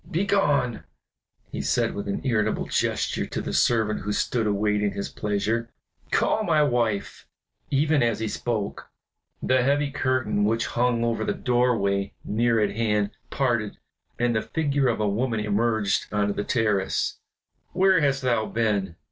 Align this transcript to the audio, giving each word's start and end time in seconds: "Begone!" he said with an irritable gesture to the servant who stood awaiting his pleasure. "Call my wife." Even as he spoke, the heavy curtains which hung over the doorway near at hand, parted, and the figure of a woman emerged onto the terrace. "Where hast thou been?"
"Begone!" 0.09 0.83
he 1.51 1.61
said 1.61 1.93
with 1.93 2.07
an 2.07 2.21
irritable 2.25 2.65
gesture 2.65 3.27
to 3.27 3.39
the 3.39 3.53
servant 3.53 3.99
who 3.99 4.11
stood 4.11 4.47
awaiting 4.47 4.93
his 4.93 5.09
pleasure. 5.09 5.69
"Call 6.09 6.43
my 6.43 6.63
wife." 6.63 7.27
Even 7.69 8.01
as 8.01 8.17
he 8.19 8.27
spoke, 8.27 8.89
the 9.43 9.61
heavy 9.61 9.91
curtains 9.91 10.47
which 10.47 10.65
hung 10.65 11.03
over 11.03 11.23
the 11.23 11.35
doorway 11.35 12.15
near 12.25 12.59
at 12.59 12.75
hand, 12.75 13.11
parted, 13.29 13.77
and 14.17 14.35
the 14.35 14.41
figure 14.41 14.87
of 14.87 14.99
a 14.99 15.07
woman 15.07 15.39
emerged 15.39 16.07
onto 16.11 16.33
the 16.33 16.43
terrace. 16.43 17.19
"Where 17.71 18.01
hast 18.01 18.23
thou 18.23 18.47
been?" 18.47 18.95